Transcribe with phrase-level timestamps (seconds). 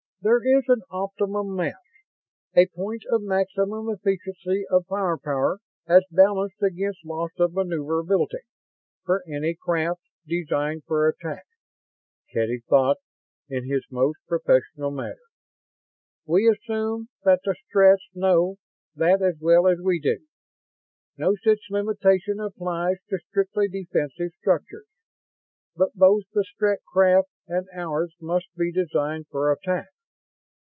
[0.23, 1.81] There is an optimum mass,
[2.55, 8.41] a point of maximum efficiency of firepower as balanced against loss of maneuverability,
[9.03, 11.43] for any craft designed for attack,"
[12.31, 12.97] Kedy thought,
[13.49, 15.25] in his most professional manner.
[16.27, 18.57] "We assume that the Stretts know
[18.93, 20.19] that as well as we do.
[21.17, 24.85] No such limitation applies to strictly defensive structures,
[25.75, 29.87] but both the Strett craft and ours must be designed for attack.